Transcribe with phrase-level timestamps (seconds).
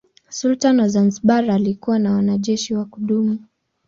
[0.29, 3.39] Sultani wa Zanzibar alikuwa na wanajeshi wa kudumu.